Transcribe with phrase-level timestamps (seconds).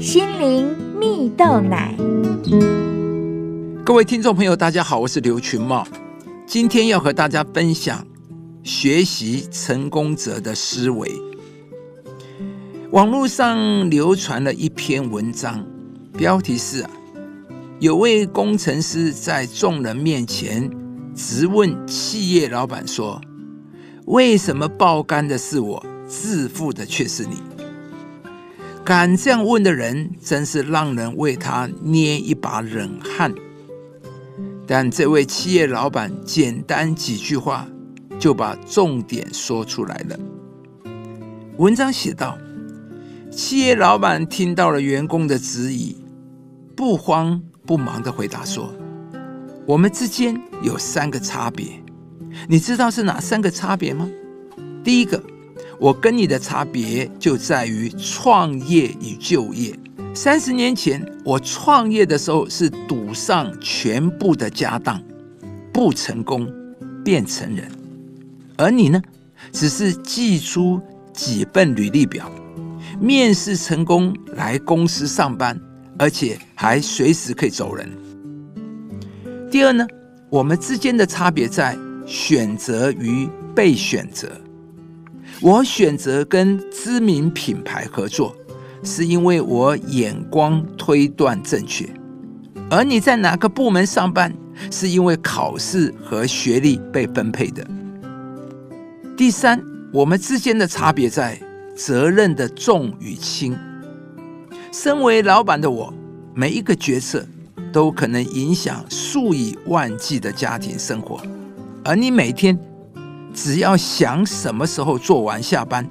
[0.00, 1.94] 心灵蜜豆奶。
[3.84, 5.86] 各位听众朋友，大家好，我是刘群茂，
[6.46, 8.06] 今天要和大家分享
[8.62, 11.12] 学习成功者的思维。
[12.92, 15.62] 网络上流传了一篇文章，
[16.16, 16.90] 标题是啊
[17.78, 20.70] ：“有位工程师在众人面前
[21.14, 23.20] 质问企业老板说，
[24.06, 27.36] 为什么爆肝的是我，致富的却是你？”
[28.90, 33.32] 敢这样问的人，真是让人为他捏一把冷汗。
[34.66, 37.68] 但这位企业老板简单几句话
[38.18, 40.18] 就把重点说出来了。
[41.56, 42.36] 文章写道。
[43.30, 45.96] 企业老板听到了员工的质疑，
[46.74, 48.74] 不慌不忙的回答说
[49.66, 51.80] ：“我们之间有三个差别，
[52.48, 54.10] 你知道是哪三个差别吗？
[54.82, 55.22] 第一个，
[55.80, 59.74] 我跟你的差别就在于创业与就业。
[60.14, 65.02] 三十年前我创业的时候是赌上全部的家当，
[65.72, 66.46] 不成功
[67.02, 67.66] 变成人，
[68.58, 69.00] 而你呢，
[69.52, 70.78] 只是寄出
[71.14, 72.30] 几份履历表。”
[73.00, 75.58] 面试成功来公司上班，
[75.96, 77.90] 而且还随时可以走人。
[79.50, 79.86] 第二呢，
[80.28, 84.30] 我们之间的差别在选择与被选择。
[85.42, 88.36] 我选择跟知名品牌合作，
[88.82, 91.86] 是因为我眼光推断正确；
[92.70, 94.34] 而你在哪个部门上班，
[94.70, 97.66] 是因为考试和学历被分配的。
[99.16, 101.38] 第三，我们之间的差别在。
[101.76, 103.56] 责任的重与轻。
[104.70, 105.90] 身为老板的我，
[106.34, 107.24] 每一个决策
[107.72, 111.22] 都可能影响数以万计的家庭生活，
[111.82, 112.58] 而你每天
[113.34, 115.86] 只要想什么时候做完下班，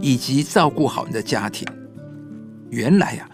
[0.00, 1.66] 以及照顾好你的家庭。
[2.68, 3.28] 原来呀，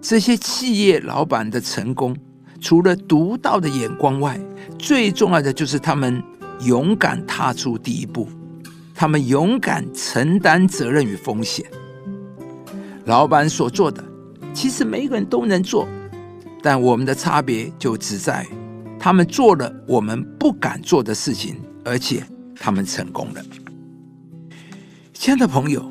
[0.00, 2.16] 这些企业老板的成功，
[2.60, 4.40] 除了独到的眼光外，
[4.78, 6.22] 最重要的就是他们
[6.60, 8.28] 勇敢踏出第一步。
[8.94, 11.64] 他们勇敢承担责任与风险。
[13.06, 14.04] 老板所做的，
[14.52, 15.88] 其实每个人都能做，
[16.62, 18.46] 但我们的差别就只在
[18.98, 22.22] 他们做了我们不敢做的事情，而且
[22.60, 23.42] 他们成功了。
[25.14, 25.90] 亲爱的朋友，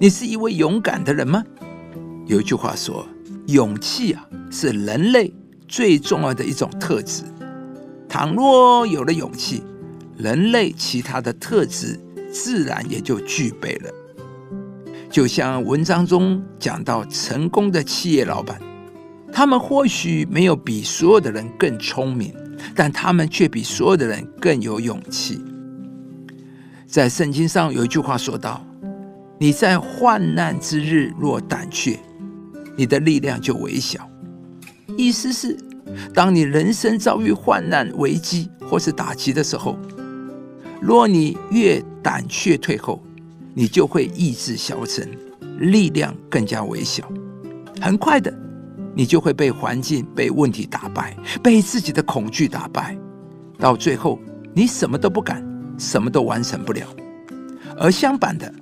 [0.00, 1.44] 你是一位勇敢的人吗？
[2.26, 3.06] 有一句话说
[3.46, 5.32] ：“勇气啊，是人类
[5.68, 7.24] 最重要的一种特质。
[8.08, 9.62] 倘若有了勇气，
[10.16, 13.90] 人类其他的特质。”自然也就具备了。
[15.10, 18.60] 就像文章中讲到，成功的企业老板，
[19.32, 22.34] 他们或许没有比所有的人更聪明，
[22.74, 25.42] 但他们却比所有的人更有勇气。
[26.88, 28.64] 在圣经上有一句话说道
[29.38, 32.00] ：“你在患难之日若胆怯，
[32.78, 34.08] 你的力量就微小。”
[34.96, 35.54] 意思是，
[36.14, 39.78] 当你人生遭遇患难、危机或是打击的时候。
[40.80, 43.02] 若你越胆怯退后，
[43.52, 45.10] 你就会意志消沉，
[45.58, 47.06] 力量更加微小。
[47.82, 48.32] 很快的，
[48.94, 52.96] 你就会被环境、被问题打败，被自己的恐惧打败。
[53.58, 54.18] 到最后，
[54.54, 55.44] 你什么都不敢，
[55.78, 56.86] 什么都完成不了。
[57.78, 58.52] 而相反的，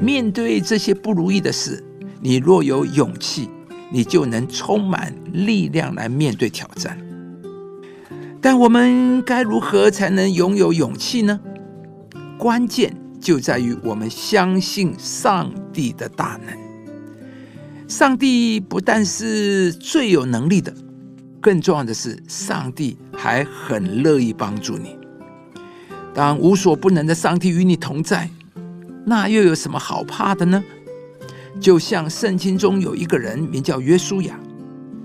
[0.00, 1.84] 面对这些不如意的事，
[2.20, 3.50] 你若有勇气，
[3.90, 6.96] 你就能充满力量来面对挑战。
[8.40, 11.38] 但我们该如何才能拥有勇气呢？
[12.38, 16.56] 关键就在于我们相信上帝的大能。
[17.88, 20.72] 上帝不但是最有能力的，
[21.40, 24.96] 更重要的是，上帝还很乐意帮助你。
[26.14, 28.28] 当无所不能的上帝与你同在，
[29.06, 30.62] 那又有什么好怕的呢？
[31.60, 34.38] 就像圣经中有一个人名叫约书亚，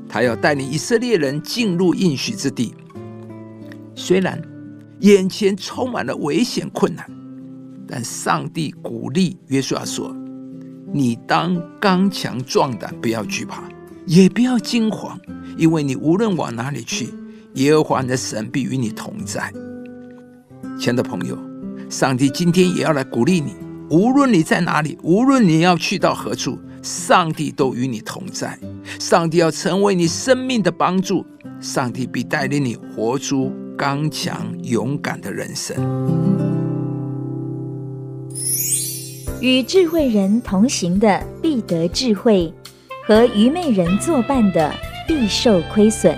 [0.08, 2.74] 他要带领以色列人进入应许之地，
[3.94, 4.42] 虽然
[5.00, 7.06] 眼前充满了危险困难。
[7.88, 10.12] 但上帝鼓励约书亚说
[10.92, 13.62] ：“你当刚强壮胆，不要惧怕，
[14.08, 15.20] 也不要惊慌，
[15.56, 17.14] 因为你无论往哪里去，
[17.54, 19.54] 耶和华的神必与你同在。”
[20.78, 21.38] 亲爱的朋友，
[21.90, 23.56] 上帝今天也要来鼓励你，
[23.90, 28.60] 无论你在哪里，无论你要去到何处，上帝都与你同在。
[29.00, 31.26] 上帝要成为你生命的帮助，
[31.60, 35.76] 上帝必带领你活出刚强勇敢的人生。
[39.42, 42.54] 与智慧人同行的必得智慧，
[43.08, 44.72] 和愚昧人作伴的
[45.08, 46.18] 必受亏损。